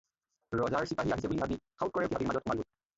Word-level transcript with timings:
ৰজাৰ 0.61 0.89
চিপাহী 0.93 1.15
আহিছে 1.17 1.31
বুলি 1.35 1.45
ভাবি 1.45 1.61
সাউৎকৰে 1.63 2.11
উঠি 2.11 2.23
হাবিৰ 2.23 2.35
মাজত 2.37 2.47
সোমালগৈ। 2.53 2.71